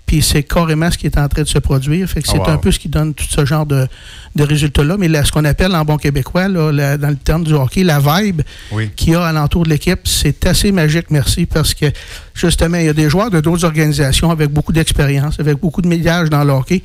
Puis 0.06 0.21
c'est 0.21 0.44
carrément 0.44 0.92
ce 0.92 0.98
qui 0.98 1.06
est 1.06 1.18
en 1.18 1.30
train 1.30 1.44
de 1.44 1.48
se 1.48 1.59
produire. 1.59 2.06
Fait 2.09 2.21
que 2.21 2.27
Oh, 2.27 2.31
c'est 2.33 2.39
wow. 2.39 2.50
un 2.50 2.57
peu 2.57 2.69
ce 2.69 2.80
qui 2.80 2.89
donne 2.89 3.13
tout 3.13 3.24
ce 3.30 3.45
genre 3.45 3.65
de, 3.65 3.88
de 4.36 4.44
résultats-là. 4.44 4.98
Mais 4.98 5.07
là, 5.07 5.24
ce 5.24 5.31
qu'on 5.31 5.45
appelle 5.45 5.74
en 5.74 5.86
bon 5.86 5.95
québécois, 5.95 6.50
là, 6.50 6.69
la- 6.74 6.98
dans 6.98 7.07
le 7.07 7.15
terme 7.15 7.45
du 7.45 7.53
hockey, 7.53 7.83
la 7.86 8.00
vibe 8.01 8.42
Oui. 8.74 8.89
qu'il 8.97 9.13
y 9.13 9.15
a 9.15 9.24
alentour 9.24 9.63
de 9.63 9.69
l'équipe, 9.69 10.01
c'est 10.06 10.45
assez 10.45 10.74
magique, 10.74 11.06
merci, 11.09 11.45
parce 11.45 11.74
que 11.74 11.86
justement, 12.33 12.77
il 12.77 12.86
y 12.88 12.89
a 12.89 12.94
des 12.94 13.09
joueurs 13.09 13.30
de 13.31 13.39
d'autres 13.39 13.63
organisations 13.63 14.30
avec 14.30 14.50
beaucoup 14.50 14.74
d'expérience, 14.74 15.39
avec 15.39 15.57
beaucoup 15.57 15.81
de 15.81 15.88
médias 15.88 16.25
dans 16.25 16.44
le 16.44 16.51
hockey, 16.51 16.83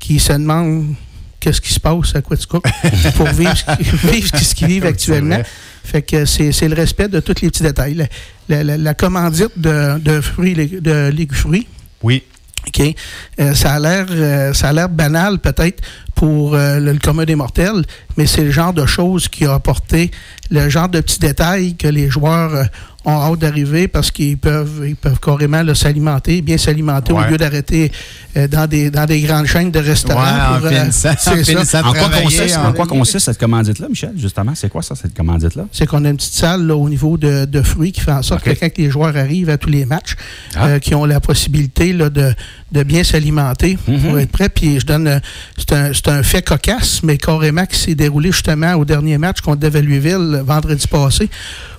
qui 0.00 0.18
se 0.18 0.32
demandent 0.32 0.94
qu'est-ce 1.42 1.60
qui 1.60 1.72
se 1.74 1.80
passe 1.80 2.14
à 2.14 2.22
Quaticook 2.22 2.64
pour 3.16 3.26
vivre 3.28 3.56
ce 3.56 3.64
qui- 3.76 4.06
vivre 4.12 4.38
ce 4.38 4.54
qu'ils 4.54 4.68
vivent 4.68 4.86
actuellement. 4.86 5.40
Fait 5.84 6.02
que 6.02 6.24
c'est 6.24 6.68
le 6.68 6.74
respect 6.74 7.08
de 7.08 7.18
tous 7.20 7.34
les 7.42 7.48
petits 7.50 7.64
détails. 7.64 7.94
La, 7.94 8.06
la- 8.48 8.62
la- 8.64 8.76
la 8.78 8.94
commandite 8.94 9.50
de, 9.58 9.98
de 9.98 10.20
fruits, 10.20 10.54
de 10.54 11.08
légumes 11.08 11.36
fruits, 11.36 11.66
Oui. 12.02 12.22
OK? 12.68 12.94
Euh, 13.40 13.54
ça 13.54 13.72
a 13.72 13.80
l'air 13.80 14.06
euh, 14.10 14.52
ça 14.54 14.68
a 14.68 14.72
l'air 14.72 14.88
banal 14.88 15.40
peut-être 15.40 15.82
pour 16.14 16.54
euh, 16.54 16.78
le, 16.78 16.92
le 16.92 16.98
commun 16.98 17.24
des 17.24 17.34
mortels, 17.36 17.84
mais 18.16 18.26
c'est 18.26 18.44
le 18.44 18.50
genre 18.50 18.72
de 18.72 18.86
choses 18.86 19.28
qui 19.28 19.44
a 19.46 19.54
apporté 19.54 20.10
le 20.50 20.68
genre 20.68 20.88
de 20.88 21.00
petits 21.00 21.18
détails 21.18 21.74
que 21.76 21.88
les 21.88 22.10
joueurs 22.10 22.54
euh, 22.54 22.64
ont 23.04 23.10
hâte 23.32 23.40
d'arriver 23.40 23.88
parce 23.88 24.12
qu'ils 24.12 24.38
peuvent 24.38 24.82
ils 24.86 24.94
peuvent 24.94 25.18
carrément 25.18 25.62
s'alimenter, 25.74 26.40
bien 26.42 26.56
s'alimenter 26.58 27.12
Ouais. 27.12 27.24
au 27.26 27.30
lieu 27.30 27.36
d'arrêter 27.36 27.90
euh, 28.36 28.46
dans 28.46 28.68
des 28.68 28.90
dans 28.90 29.06
des 29.06 29.20
grandes 29.22 29.46
chaînes 29.46 29.72
de 29.72 29.80
Ouais, 29.80 29.86
restaurants. 29.86 30.22
en 30.22 30.58
pour, 30.58 30.66
euh, 30.68 30.86
en 30.86 30.90
c'est 30.92 31.64
ça. 31.64 31.80
En 31.84 31.92
quoi, 31.92 32.08
consiste, 32.22 32.56
en- 32.56 32.68
en 32.68 32.72
quoi 32.72 32.86
consiste 32.86 33.24
cette 33.26 33.38
commandite-là, 33.38 33.88
Michel, 33.88 34.12
justement? 34.16 34.52
C'est 34.54 34.68
quoi 34.68 34.82
ça, 34.82 34.94
cette 34.94 35.16
commandite-là? 35.16 35.64
c'est 35.72 35.86
qu'on 35.86 36.04
a 36.04 36.10
une 36.10 36.16
petite 36.16 36.34
salle 36.34 36.64
là, 36.66 36.76
au 36.76 36.88
niveau 36.88 37.16
de, 37.16 37.44
de 37.46 37.62
fruits 37.62 37.90
qui 37.92 38.02
fait 38.02 38.12
en 38.12 38.22
sorte 38.22 38.44
que 38.44 38.50
quand 38.50 38.68
les 38.78 38.90
joueurs 38.90 39.16
arrivent 39.16 39.50
à 39.50 39.56
tous 39.58 39.70
les 39.70 39.84
matchs, 39.86 40.14
Ah. 40.54 40.66
euh, 40.66 40.78
qui 40.78 40.94
ont 40.94 41.04
la 41.06 41.18
possibilité 41.20 41.92
là, 41.92 42.08
de, 42.10 42.32
de 42.70 42.82
bien 42.84 43.02
s'alimenter 43.02 43.78
Mhm. 43.88 44.00
pour 44.00 44.18
être 44.20 44.30
prêts. 44.30 44.48
Puis 44.48 44.78
je 44.78 44.86
donne, 44.86 45.20
c'est 45.58 45.72
un, 45.72 45.92
c'est 46.04 46.10
un 46.10 46.22
fait 46.22 46.42
cocasse, 46.42 47.02
mais 47.02 47.16
carrément 47.16 47.64
qui 47.66 47.78
s'est 47.78 47.94
déroulé 47.94 48.32
justement 48.32 48.74
au 48.74 48.84
dernier 48.84 49.18
match 49.18 49.40
contre 49.40 49.58
Devalueville 49.60 50.36
euh, 50.36 50.42
vendredi 50.42 50.86
passé, 50.88 51.28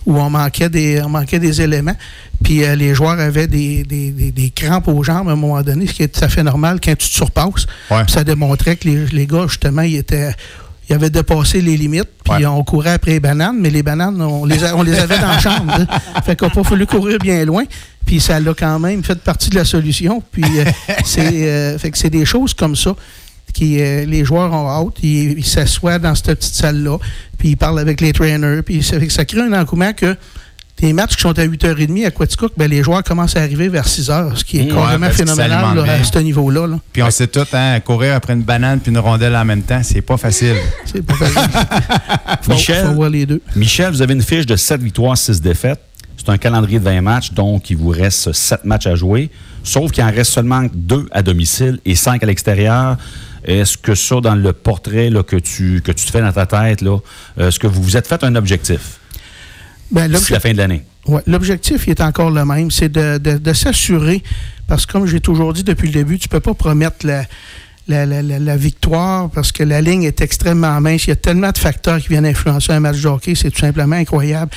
où 0.05 0.17
on 0.17 0.29
manquait 0.29 0.69
des, 0.69 1.01
on 1.01 1.09
manquait 1.09 1.39
des 1.39 1.61
éléments. 1.61 1.95
Puis 2.43 2.63
euh, 2.63 2.75
les 2.75 2.93
joueurs 2.95 3.19
avaient 3.19 3.47
des, 3.47 3.83
des, 3.83 4.11
des- 4.11 4.31
des 4.31 4.49
crampes 4.49 4.87
aux 4.87 5.03
jambes 5.03 5.29
à 5.29 5.33
un 5.33 5.35
moment 5.35 5.61
donné, 5.61 5.87
ce 5.87 5.93
qui 5.93 6.03
est 6.03 6.07
tout 6.07 6.23
à 6.23 6.29
fait 6.29 6.43
normal 6.43 6.79
quand 6.83 6.91
tu 6.97 7.07
te 7.09 7.13
surpasses. 7.13 7.65
Ouais. 7.91 8.03
Ça 8.07 8.23
démontrait 8.23 8.75
que 8.77 8.87
les, 8.87 9.05
les 9.07 9.27
gars, 9.27 9.45
justement, 9.47 9.81
ils 9.81 9.97
étaient. 9.97 10.33
Ils 10.89 10.95
avaient 10.95 11.09
dépassé 11.09 11.61
les 11.61 11.77
limites, 11.77 12.09
puis 12.25 12.33
Ouais. 12.33 12.45
on 12.45 12.61
courait 12.65 12.91
après 12.91 13.11
les 13.11 13.19
bananes, 13.21 13.55
mais 13.57 13.69
les 13.69 13.83
bananes, 13.83 14.21
on 14.21 14.43
les, 14.43 14.65
a- 14.65 14.75
on 14.75 14.83
les 14.83 14.95
avait 14.99 15.17
dans 15.17 15.27
la 15.29 15.39
chambre. 15.39 15.73
tu 15.75 15.81
sais. 15.81 16.21
Fait 16.25 16.35
qu'on 16.35 16.47
n'a 16.47 16.51
pas 16.51 16.63
fallu 16.65 16.85
courir 16.85 17.19
bien 17.19 17.45
loin. 17.45 17.63
Puis 18.05 18.19
ça 18.19 18.37
l'a 18.41 18.53
quand 18.53 18.79
même 18.79 19.01
fait 19.01 19.15
partie 19.19 19.49
de 19.49 19.55
la 19.55 19.63
solution. 19.63 20.21
Puis 20.29 20.43
euh, 20.43 20.65
c'est 21.05 21.47
euh, 21.49 21.77
fait 21.77 21.89
que 21.89 21.97
c'est 21.97 22.09
des 22.09 22.25
choses 22.25 22.53
comme 22.53 22.75
ça 22.75 22.93
qui 23.53 23.81
euh, 23.81 24.05
les 24.05 24.25
joueurs 24.25 24.51
ont 24.51 24.67
hâte. 24.67 24.95
Ils 25.01 25.37
ils 25.37 25.45
s'assoient 25.45 25.99
dans 25.99 26.15
cette 26.15 26.39
petite 26.39 26.55
salle-là, 26.55 26.97
puis 27.37 27.49
ils 27.49 27.57
parlent 27.57 27.79
avec 27.79 28.01
les 28.01 28.11
trainers. 28.11 28.61
Puis 28.63 28.83
ça, 28.83 29.25
crée 29.25 29.41
un 29.41 29.53
engouement 29.53 29.93
que 29.93 30.15
les 30.81 30.91
matchs 30.91 31.15
qui 31.15 31.21
sont 31.21 31.37
à 31.39 31.45
8h30 31.45 32.05
à 32.05 32.11
Quaticook, 32.11 32.51
ben, 32.57 32.69
les 32.69 32.83
joueurs 32.83 33.03
commencent 33.03 33.37
à 33.37 33.41
arriver 33.41 33.69
vers 33.69 33.87
6h, 33.87 34.35
ce 34.35 34.43
qui 34.43 34.59
est 34.59 34.63
ouais, 34.63 34.69
parce 34.73 35.15
qu'ils 35.15 35.25
phénoménal 35.25 35.77
là, 35.77 35.93
à 35.93 36.03
ce 36.03 36.19
niveau-là. 36.19 36.67
là. 36.67 36.79
Puis 36.91 37.01
on 37.01 37.09
sait 37.09 37.27
tout, 37.27 37.45
hein, 37.53 37.79
courir 37.79 38.15
après 38.15 38.33
une 38.33 38.41
banane 38.41 38.79
puis 38.81 38.91
une 38.91 38.97
rondelle 38.97 39.35
en 39.35 39.45
même 39.45 39.61
temps, 39.61 39.81
c'est 39.81 40.01
pas 40.01 40.17
facile. 40.17 40.55
C'est 40.85 41.01
pas 41.01 41.13
facile. 41.13 41.49
faut, 42.41 42.51
Michel? 42.51 42.85
faut 42.87 42.93
voir 42.93 43.09
les 43.09 43.25
deux. 43.25 43.41
Michel, 43.55 43.91
vous 43.91 44.01
avez 44.01 44.13
une 44.13 44.21
fiche 44.21 44.45
de 44.45 44.55
7 44.57 44.81
victoires, 44.81 45.17
6 45.17 45.39
défaites. 45.41 45.79
C'est 46.17 46.29
un 46.29 46.37
calendrier 46.37 46.79
de 46.79 46.83
20 46.83 47.01
matchs, 47.01 47.31
donc 47.31 47.69
il 47.69 47.77
vous 47.77 47.89
reste 47.89 48.33
7 48.33 48.65
matchs 48.65 48.87
à 48.87 48.95
jouer. 48.95 49.29
Sauf 49.63 49.91
qu'il 49.91 50.03
en 50.03 50.11
reste 50.11 50.31
seulement 50.31 50.65
2 50.73 51.07
à 51.11 51.21
domicile 51.21 51.79
et 51.85 51.95
5 51.95 52.21
à 52.21 52.25
l'extérieur. 52.25 52.97
Est-ce 53.45 53.77
que 53.77 53.95
ça, 53.95 54.21
dans 54.21 54.35
le 54.35 54.53
portrait 54.53 55.09
là, 55.09 55.23
que, 55.23 55.35
tu, 55.35 55.81
que 55.83 55.91
tu 55.91 56.05
te 56.05 56.11
fais 56.11 56.21
dans 56.21 56.31
ta 56.31 56.45
tête, 56.45 56.81
là, 56.81 56.97
est-ce 57.37 57.59
que 57.59 57.67
vous 57.67 57.81
vous 57.81 57.97
êtes 57.97 58.07
fait 58.07 58.23
un 58.23 58.35
objectif? 58.35 58.99
Ben, 59.91 60.09
d'ici 60.09 60.31
la 60.31 60.39
fin 60.39 60.51
de 60.53 60.57
l'année. 60.57 60.83
Ouais, 61.07 61.21
L'objectif 61.27 61.87
est 61.89 61.99
encore 62.01 62.31
le 62.31 62.45
même, 62.45 62.71
c'est 62.71 62.87
de, 62.89 63.17
de- 63.17 63.37
de 63.37 63.53
s'assurer, 63.53 64.23
parce 64.67 64.85
que 64.85 64.93
comme 64.93 65.05
j'ai 65.05 65.19
toujours 65.19 65.51
dit 65.51 65.63
depuis 65.65 65.87
le 65.87 65.93
début, 65.93 66.17
tu 66.17 66.29
peux 66.29 66.39
pas 66.39 66.53
promettre 66.53 67.05
la, 67.05 67.25
la, 67.87 68.05
la- 68.05 68.21
la- 68.21 68.57
victoire 68.57 69.29
parce 69.29 69.51
que 69.51 69.61
la 69.63 69.81
ligne 69.81 70.03
est 70.03 70.21
extrêmement 70.21 70.79
mince. 70.79 71.05
Il 71.05 71.09
y 71.09 71.13
a 71.13 71.15
tellement 71.17 71.51
de 71.51 71.57
facteurs 71.57 71.99
qui 71.99 72.07
viennent 72.09 72.25
influencer 72.25 72.71
un 72.71 72.79
match 72.79 73.01
de 73.01 73.07
hockey, 73.07 73.35
c'est 73.35 73.51
tout 73.51 73.59
simplement 73.59 73.95
incroyable. 73.97 74.51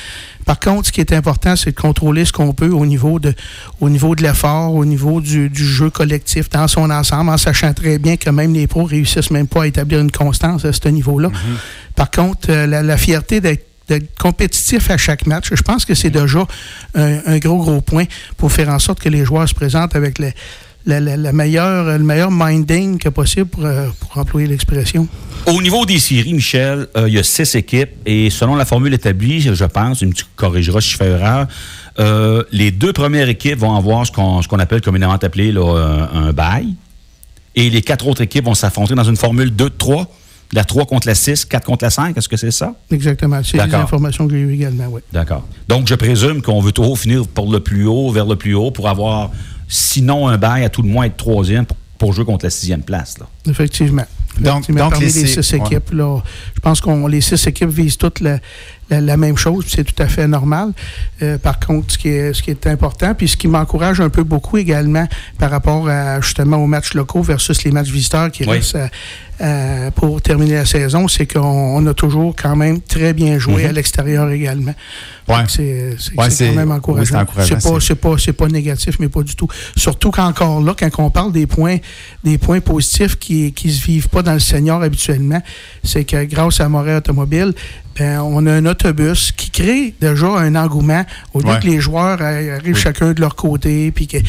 Par 0.45 0.61
contre, 0.61 0.87
ce 0.87 0.93
qui 0.93 1.01
est 1.01 1.13
important, 1.13 1.57
c'est 1.57 1.71
de 1.73 1.81
contrôler 1.81 2.25
ce 2.25 2.33
qu'on 2.33 2.53
peut 2.53 2.69
au 2.71 2.87
niveau 2.87 3.19
de, 3.19 3.35
au 3.81 3.89
niveau 3.89 4.15
de 4.15 4.23
l'effort, 4.23 4.73
au 4.75 4.85
niveau 4.85 5.21
du, 5.21 5.49
du 5.51 5.65
jeu 5.67 5.91
collectif 5.91 6.49
dans 6.51 6.69
son 6.69 6.89
ensemble, 6.91 7.31
en 7.31 7.37
sachant 7.37 7.73
très 7.75 7.99
bien 7.99 8.17
que 8.17 8.31
même 8.31 8.55
les 8.55 8.69
pros 8.69 8.85
réussissent 8.85 9.33
même 9.33 9.49
pas 9.49 9.65
à 9.65 9.67
établir 9.67 9.99
une 10.01 10.13
constance 10.13 10.65
à 10.65 10.73
ce 10.73 10.89
niveau-là. 10.89 11.31
Par 11.97 12.11
contre, 12.13 12.49
euh, 12.51 12.67
la, 12.67 12.83
la 12.83 12.97
fierté 12.97 13.41
d'être 13.41 13.65
d'être 13.89 14.19
compétitif 14.19 14.91
à 14.91 14.97
chaque 14.97 15.27
match, 15.27 15.47
je 15.53 15.63
pense 15.63 15.85
que 15.85 15.95
c'est 15.95 16.11
déjà 16.11 16.45
un, 16.97 17.19
un 17.25 17.39
gros, 17.39 17.59
gros 17.59 17.81
point 17.81 18.03
pour 18.37 18.51
faire 18.51 18.69
en 18.69 18.81
sorte 18.81 18.99
que 19.01 19.09
les 19.09 19.25
joueurs 19.25 19.49
se 19.49 19.55
présentent 19.55 19.95
avec 19.95 20.19
le, 20.19 20.33
la, 20.87 21.01
la- 21.01 21.17
la 21.17 21.33
meilleure, 21.33 21.99
le 21.99 22.05
meilleur 22.05 22.31
minding 22.31 22.99
que 22.99 23.09
possible 23.09 23.47
pour, 23.47 23.65
euh, 23.65 23.89
pour 24.01 24.17
employer 24.19 24.47
l'expression. 24.47 25.09
Au 25.47 25.61
niveau 25.63 25.85
des 25.87 25.99
séries, 25.99 26.35
Michel, 26.35 26.87
euh, 26.97 27.09
il 27.09 27.15
y 27.15 27.19
a 27.19 27.23
six 27.23 27.55
équipes 27.55 27.91
et 28.07 28.31
selon 28.31 28.57
la 28.57 28.65
formule 28.65 28.95
établie, 28.95 29.41
je 29.41 29.65
pense, 29.65 29.99
tu 29.99 30.07
me 30.07 30.13
corrigeras 30.37 30.81
si 30.81 30.91
je 30.91 30.97
fais 30.97 31.07
erreur, 31.11 31.47
euh, 31.99 32.43
les 32.53 32.71
deux 32.71 32.93
premières 32.93 33.29
équipes 33.29 33.59
vont 33.59 33.75
avoir 33.75 34.07
ce 34.07 34.13
qu'on 34.13 34.59
appelle 34.59 34.81
communément 34.81 35.13
appelé 35.13 35.53
là, 35.53 36.09
un, 36.13 36.29
un 36.29 36.33
bail 36.33 36.75
et 37.55 37.71
les 37.71 37.83
quatre 37.83 38.07
autres 38.07 38.23
équipes 38.23 38.45
vont 38.45 38.55
s'affronter 38.55 38.95
dans 38.95 39.05
une 39.05 39.17
formule 39.17 39.51
2 39.55 39.65
de 39.71 39.75
3, 39.77 40.07
la 40.53 40.65
3 40.65 40.85
contre 40.87 41.07
la 41.09 41.15
6, 41.15 41.45
4 41.47 41.65
contre 41.65 41.85
la 41.85 41.91
5. 41.91 42.17
Est-ce 42.17 42.29
que 42.29 42.37
c'est 42.37 42.51
ça? 42.51 42.75
Exactement. 42.91 43.41
C'est 43.43 43.57
les 43.65 43.75
informations 43.75 44.27
que 44.29 44.35
j'ai 44.35 44.41
eues 44.41 44.53
également, 44.55 44.87
oui. 44.91 45.01
D'accord. 45.13 45.45
Donc, 45.69 45.89
je 45.89 45.95
présume 45.95 46.43
qu'on 46.43 46.61
veut 46.61 46.73
toujours 46.73 46.99
finir 46.99 47.27
pour 47.27 47.51
le 47.51 47.61
plus 47.61 47.87
haut, 47.87 48.11
vers 48.13 48.27
le 48.27 48.37
plus 48.37 48.55
haut, 48.55 48.71
pour 48.71 48.89
avoir, 48.89 49.31
sinon 49.69 50.29
un 50.29 50.39
bail, 50.39 50.65
à 50.65 50.69
tout 50.69 50.83
le 50.83 50.89
moins 50.89 51.07
être 51.07 51.17
troisième 51.17 51.67
pour, 51.67 51.77
pour 51.99 52.13
jouer 52.13 52.25
contre 52.25 52.45
la 52.45 52.51
sixième 52.51 52.83
place. 52.83 53.19
Là. 53.19 53.27
Effectivement. 53.49 54.05
Donc- 54.39 54.69
donc 54.71 54.77
parmi 54.91 55.07
les 55.07 55.13
les 55.23 55.27
six- 55.27 55.53
ouais. 55.55 55.59
équipes, 55.61 55.93
là, 55.93 56.21
je 56.55 56.61
pense 56.61 56.83
qu'on 56.83 57.07
les 57.07 57.23
six 57.23 57.47
équipes 57.47 57.71
visent 57.71 57.97
toutes 57.97 58.21
la, 58.21 58.39
la- 58.91 59.01
la 59.01 59.17
même 59.17 59.39
chose, 59.39 59.65
puis 59.65 59.73
c'est 59.77 59.85
tout 59.85 60.03
à 60.03 60.07
fait 60.09 60.29
normal. 60.29 60.73
Euh, 61.23 61.39
par 61.39 61.59
contre, 61.59 61.93
ce 61.93 61.97
qui, 61.97 62.09
est, 62.09 62.35
ce 62.35 62.43
qui 62.43 62.51
est 62.51 62.67
important, 62.67 63.15
puis 63.15 63.29
ce 63.29 63.37
qui 63.39 63.49
m'encourage 63.49 63.99
un 64.03 64.11
peu 64.11 64.25
beaucoup 64.25 64.59
également 64.59 65.09
par 65.39 65.51
rapport 65.51 65.89
à 65.89 66.21
justement 66.21 66.59
aux 66.59 66.67
matchs 66.67 66.93
locaux 66.93 67.23
versus 67.23 67.65
les 67.65 67.71
matchs 67.71 67.89
visiteurs 67.89 68.31
qui 68.31 68.43
Oui. 68.45 68.59
restent 68.59 68.75
à- 68.77 68.91
à- 69.41 69.91
pour 69.93 70.21
terminer 70.23 70.55
la 70.55 70.65
saison, 70.65 71.09
c'est 71.09 71.27
qu'on 71.27 71.41
on 71.41 71.87
a 71.87 71.95
toujours 71.95 72.35
quand 72.37 72.57
même 72.57 72.81
très 72.81 73.13
bien 73.13 73.39
joué 73.39 73.65
Mhm. 73.65 73.69
à 73.71 73.73
l'extérieur 73.73 74.31
également. 74.31 74.75
Ouais. 75.29 75.35
C'est 75.49 75.97
Ouais, 76.17 76.29
quand 76.39 76.53
même 76.55 76.71
encourageant. 76.71 77.25
c'est 78.19 78.33
pas, 78.33 78.47
négatif, 78.49 78.97
mais 79.01 79.09
pas 79.09 79.23
du 79.23 79.35
tout. 79.35 79.49
Surtout 79.77 80.11
qu'encore 80.11 80.61
là, 80.63 80.75
quand 80.79 80.89
on 80.99 81.11
parle 81.11 81.33
des 81.33 81.47
points, 81.47 81.79
des 82.25 82.39
points 82.39 82.61
positifs 82.61 83.19
qui 83.19 83.53
qui 83.53 83.73
se 83.73 83.85
vivent 83.85 84.09
pas 84.09 84.23
dans 84.23 84.35
le 84.35 84.41
senior 84.41 84.83
habituellement, 84.83 85.43
c'est 85.83 86.05
que 86.05 86.25
grâce 86.25 86.61
à 86.61 86.69
Montréal 86.69 86.99
Automobile, 86.99 87.53
ben, 87.99 88.21
on 88.21 88.47
a 88.47 88.53
un 88.53 88.67
autobus 88.67 89.33
qui 89.33 89.51
crée 89.51 89.95
déjà 90.01 90.27
un 90.29 90.55
engouement 90.55 91.05
au 91.33 91.41
lieu 91.41 91.49
Ouais. 91.49 91.59
que 91.61 91.67
les 91.67 91.81
joueurs 91.81 92.19
euh, 92.21 92.57
arrivent 92.57 92.75
Oui. 92.75 92.81
chacun 92.81 93.13
de 93.13 93.21
leur 93.21 93.35
côté, 93.37 93.91
puis 93.91 94.07
que 94.07 94.19
euh, 94.19 94.21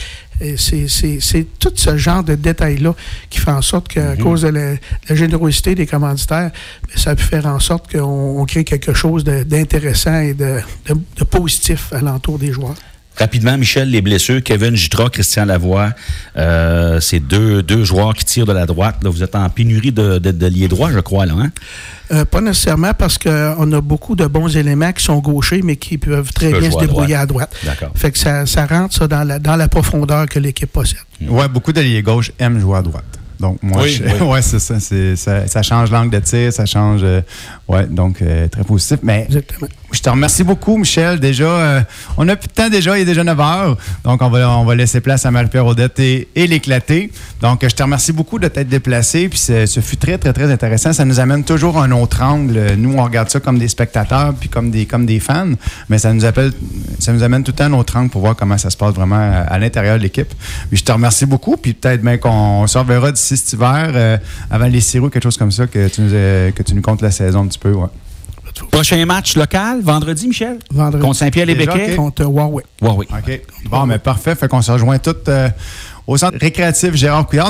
c'est- 0.57 0.87
c'est 0.87 1.19
c'est 1.19 1.45
tout 1.59 1.71
ce 1.75 1.97
genre 1.97 2.23
de 2.23 2.35
détails-là 2.35 2.93
qui 3.29 3.39
fait 3.39 3.51
en 3.51 3.61
sorte 3.61 3.87
qu'à 3.87 4.11
Mhm. 4.15 4.17
cause 4.19 4.41
de 4.43 4.49
la, 4.49 4.73
la 5.09 5.15
générosité 5.15 5.75
des 5.75 5.85
commanditaires, 5.87 6.51
ben, 6.87 6.95
ça 6.97 7.11
a 7.11 7.15
pu 7.15 7.23
faire 7.23 7.45
en 7.47 7.59
sorte 7.59 7.91
qu'on 7.91 8.39
on 8.39 8.45
crée 8.45 8.63
quelque 8.63 8.93
chose 8.93 9.23
d'intéressant 9.23 10.19
et 10.19 10.33
de, 10.33 10.59
de- 10.87 10.93
de 11.17 11.23
positif 11.23 11.91
alentour 11.93 12.37
des 12.39 12.51
joueurs. 12.51 12.75
Rapidement, 13.19 13.57
Michel, 13.57 13.89
les 13.89 14.01
blessures, 14.01 14.43
Kevin 14.43 14.75
Jutra, 14.75 15.09
Christian 15.09 15.45
Lavoie, 15.45 15.89
euh, 16.37 16.99
c'est 16.99 17.19
deux, 17.19 17.63
deux 17.63 17.83
joueurs 17.83 18.13
qui 18.13 18.23
tirent 18.25 18.45
de 18.45 18.53
la 18.53 18.65
droite. 18.65 18.97
Là, 19.03 19.09
vous 19.09 19.23
êtes 19.23 19.35
en 19.35 19.49
pénurie 19.49 19.91
de, 19.91 20.19
de, 20.19 20.31
de 20.31 20.45
liés 20.47 20.67
droits, 20.67 20.91
je 20.91 20.99
crois, 20.99 21.25
là. 21.25 21.33
Hein? 21.37 21.51
Euh, 22.11 22.25
pas 22.25 22.41
nécessairement 22.41 22.93
parce 22.93 23.17
qu'on 23.17 23.71
a 23.71 23.81
beaucoup 23.81 24.15
de 24.15 24.25
bons 24.27 24.55
éléments 24.55 24.91
qui 24.93 25.03
sont 25.03 25.17
gauchers, 25.19 25.61
mais 25.63 25.75
qui 25.77 25.97
peuvent 25.97 26.31
très 26.31 26.51
bien 26.51 26.61
se 26.61 26.69
jouer 26.71 26.77
à 26.77 26.81
débrouiller 26.81 27.07
droite. 27.15 27.21
à 27.21 27.25
droite. 27.25 27.55
D'accord. 27.63 27.91
Fait 27.95 28.11
que 28.11 28.17
ça, 28.19 28.45
ça 28.45 28.65
rentre 28.65 28.93
ça 28.93 29.07
dans 29.07 29.23
la, 29.23 29.39
dans 29.39 29.55
la 29.55 29.67
profondeur 29.67 30.27
que 30.27 30.37
l'équipe 30.39 30.71
possède. 30.71 30.99
Ouais, 31.27 31.47
beaucoup 31.47 31.73
d'alliés 31.73 32.01
gauche 32.03 32.31
aiment 32.39 32.59
jouer 32.59 32.77
à 32.77 32.81
droite. 32.81 33.03
Donc, 33.39 33.59
moi, 33.61 33.83
Oui, 33.83 33.91
je- 33.91 34.03
oui. 34.03 34.21
ouais, 34.31 34.41
c'est 34.41 34.57
ça, 34.59 34.79
c'est- 34.79 35.15
ça. 35.15 35.45
Ça 35.47 35.61
change 35.61 35.91
l'angle 35.91 36.09
de 36.11 36.19
tir, 36.19 36.51
ça 36.51 36.65
change. 36.65 37.01
euh, 37.03 37.21
ouais, 37.67 37.85
donc, 37.85 38.21
euh, 38.21 38.47
très 38.47 38.63
positif. 38.63 38.97
Mais 39.03 39.25
Exactement. 39.27 39.67
Je 39.97 40.03
te 40.03 40.09
remercie 40.09 40.43
beaucoup, 40.43 40.77
Michel. 40.77 41.19
Déjà, 41.19 41.45
euh, 41.45 41.81
on 42.17 42.27
a 42.29 42.35
plus 42.35 42.47
de 42.47 42.53
temps 42.53 42.69
déjà, 42.69 42.97
il 42.97 43.01
est 43.01 43.05
déjà 43.05 43.23
9 43.23 43.39
heures. 43.39 43.77
Donc, 44.03 44.21
on 44.21 44.29
va, 44.29 44.47
on 44.57 44.63
va 44.63 44.75
laisser 44.75 45.01
place 45.01 45.25
à 45.25 45.31
Marie-Pierre 45.31 45.65
et, 45.97 46.27
et 46.35 46.45
l'éclater. 46.45 47.11
Donc, 47.41 47.63
je 47.63 47.73
te 47.73 47.81
remercie 47.81 48.13
beaucoup 48.13 48.37
de 48.37 48.47
t'être 48.47 48.69
déplacé. 48.69 49.27
Puis, 49.27 49.39
ce 49.39 49.79
fut 49.81 49.97
très, 49.97 50.19
très, 50.19 50.33
très 50.33 50.51
intéressant. 50.51 50.93
Ça 50.93 51.03
nous 51.03 51.19
amène 51.19 51.43
toujours 51.43 51.79
à 51.79 51.85
un 51.85 51.91
autre 51.91 52.21
angle. 52.21 52.75
Nous, 52.77 52.93
on 52.95 53.03
regarde 53.03 53.29
ça 53.29 53.39
comme 53.39 53.57
des 53.57 53.67
spectateurs 53.67 54.35
puis 54.35 54.49
comme 54.49 54.69
des, 54.69 54.85
comme 54.85 55.07
des 55.07 55.19
fans. 55.19 55.53
Mais 55.89 55.97
ça 55.97 56.13
nous, 56.13 56.25
appelle, 56.25 56.51
ça 56.99 57.11
nous 57.11 57.23
amène 57.23 57.43
tout 57.43 57.51
le 57.51 57.57
temps 57.57 57.63
à 57.63 57.67
un 57.67 57.73
autre 57.73 57.97
angle 57.97 58.11
pour 58.11 58.21
voir 58.21 58.35
comment 58.35 58.57
ça 58.59 58.69
se 58.69 58.77
passe 58.77 58.93
vraiment 58.93 59.45
à, 59.47 59.57
l'intérieur 59.57 59.97
de 59.97 60.03
l'équipe. 60.03 60.31
Puis, 60.69 60.77
je 60.77 60.83
te 60.83 60.91
remercie 60.91 61.25
beaucoup. 61.25 61.57
Puis, 61.57 61.73
peut-être 61.73 62.03
bien 62.03 62.17
qu'on 62.17 62.67
se 62.67 62.77
reverra 62.77 63.11
d'ici 63.11 63.35
cet 63.35 63.53
hiver, 63.53 63.91
euh, 63.95 64.17
avant 64.51 64.67
les 64.67 64.99
ou 64.99 65.09
quelque 65.09 65.23
chose 65.23 65.37
comme 65.37 65.51
ça, 65.51 65.65
que 65.65 65.87
tu 65.87 66.01
nous, 66.01 66.13
euh, 66.13 66.51
que 66.51 66.61
tu 66.61 66.75
nous 66.75 66.81
comptes 66.83 67.01
la 67.01 67.11
saison 67.11 67.41
un 67.41 67.47
petit 67.47 67.59
peu. 67.59 67.71
Ouais. 67.71 67.87
Prochain 68.71 69.05
match 69.05 69.35
local, 69.35 69.81
vendredi, 69.81 70.27
Michel? 70.27 70.59
Vendredi. 70.71 71.03
Contre 71.03 71.17
Saint-Pierre-les-Béquets? 71.17 71.73
Déjà, 71.73 71.91
ok. 71.91 71.95
Contre 71.95 72.25
oui. 72.97 73.07
OK. 73.11 73.41
Bon, 73.69 73.85
mais 73.85 73.99
parfait. 73.99 74.35
Fait 74.35 74.47
qu'on 74.47 74.61
se 74.61 74.71
rejoint 74.71 74.97
tous 74.99 75.15
euh, 75.27 75.49
au 76.07 76.17
centre 76.17 76.37
récréatif 76.39 76.95
Gérard 76.95 77.25
Couillard. 77.27 77.45